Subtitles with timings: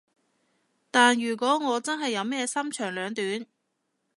[0.89, 3.45] 但如果我真係有咩三長兩短